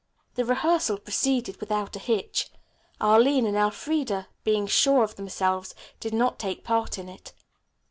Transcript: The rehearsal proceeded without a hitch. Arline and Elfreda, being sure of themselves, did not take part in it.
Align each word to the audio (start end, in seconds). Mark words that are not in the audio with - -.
The 0.33 0.43
rehearsal 0.45 0.97
proceeded 0.97 1.57
without 1.59 1.95
a 1.95 1.99
hitch. 1.99 2.49
Arline 2.99 3.45
and 3.45 3.55
Elfreda, 3.55 4.29
being 4.43 4.65
sure 4.65 5.03
of 5.03 5.15
themselves, 5.15 5.75
did 5.99 6.11
not 6.11 6.39
take 6.39 6.63
part 6.63 6.97
in 6.97 7.07
it. 7.07 7.33